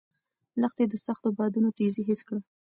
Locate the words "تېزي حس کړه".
1.77-2.39